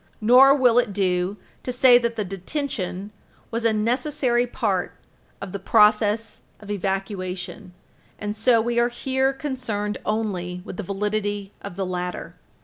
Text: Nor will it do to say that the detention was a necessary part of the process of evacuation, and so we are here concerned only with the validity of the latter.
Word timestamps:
Nor 0.19 0.55
will 0.55 0.79
it 0.79 0.93
do 0.93 1.37
to 1.61 1.71
say 1.71 1.99
that 1.99 2.15
the 2.15 2.25
detention 2.25 3.11
was 3.51 3.63
a 3.65 3.71
necessary 3.71 4.47
part 4.47 4.93
of 5.39 5.51
the 5.51 5.59
process 5.59 6.41
of 6.59 6.71
evacuation, 6.71 7.75
and 8.17 8.35
so 8.35 8.59
we 8.59 8.79
are 8.79 8.89
here 8.89 9.31
concerned 9.31 9.99
only 10.03 10.63
with 10.65 10.77
the 10.77 10.81
validity 10.81 11.53
of 11.61 11.75
the 11.75 11.85
latter. 11.85 12.33